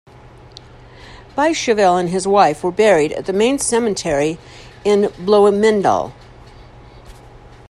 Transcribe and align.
Biesheuvel 1.37 1.99
and 1.99 2.09
his 2.09 2.27
wife 2.27 2.63
were 2.63 2.71
buried 2.71 3.11
at 3.11 3.27
the 3.27 3.33
main 3.33 3.59
cemetery 3.59 4.39
in 4.83 5.03
Bloemendaal. 5.23 6.11